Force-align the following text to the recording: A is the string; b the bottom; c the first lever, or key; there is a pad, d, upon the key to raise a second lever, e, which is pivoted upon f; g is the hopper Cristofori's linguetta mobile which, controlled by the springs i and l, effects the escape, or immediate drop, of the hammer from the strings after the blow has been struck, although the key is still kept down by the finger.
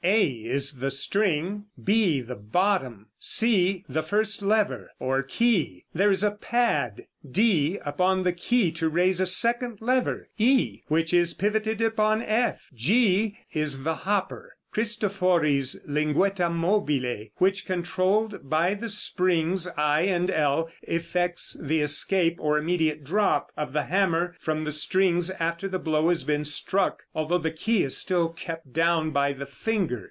A 0.03 0.29
is 0.31 0.77
the 0.79 0.89
string; 0.89 1.65
b 1.81 2.21
the 2.21 2.33
bottom; 2.33 3.09
c 3.19 3.83
the 3.87 4.01
first 4.01 4.41
lever, 4.41 4.89
or 4.99 5.21
key; 5.21 5.85
there 5.93 6.09
is 6.09 6.23
a 6.23 6.31
pad, 6.31 7.03
d, 7.29 7.77
upon 7.85 8.23
the 8.23 8.33
key 8.33 8.71
to 8.71 8.89
raise 8.89 9.21
a 9.21 9.27
second 9.27 9.77
lever, 9.79 10.27
e, 10.39 10.81
which 10.87 11.13
is 11.13 11.35
pivoted 11.35 11.81
upon 11.83 12.23
f; 12.23 12.63
g 12.73 13.37
is 13.53 13.83
the 13.83 13.93
hopper 13.93 14.53
Cristofori's 14.73 15.81
linguetta 15.85 16.49
mobile 16.49 17.25
which, 17.39 17.65
controlled 17.65 18.49
by 18.49 18.73
the 18.73 18.87
springs 18.87 19.67
i 19.77 20.01
and 20.03 20.29
l, 20.31 20.69
effects 20.83 21.59
the 21.61 21.81
escape, 21.81 22.37
or 22.39 22.57
immediate 22.57 23.03
drop, 23.03 23.51
of 23.57 23.73
the 23.73 23.83
hammer 23.87 24.33
from 24.39 24.63
the 24.63 24.71
strings 24.71 25.29
after 25.29 25.67
the 25.67 25.77
blow 25.79 26.07
has 26.07 26.23
been 26.23 26.45
struck, 26.45 27.03
although 27.13 27.37
the 27.37 27.51
key 27.51 27.83
is 27.83 27.97
still 27.97 28.29
kept 28.29 28.71
down 28.71 29.11
by 29.11 29.33
the 29.33 29.45
finger. 29.45 29.99